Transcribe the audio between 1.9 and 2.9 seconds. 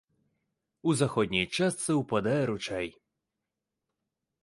ўпадае ручай.